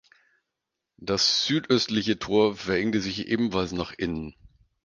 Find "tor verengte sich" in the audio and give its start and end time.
2.17-3.27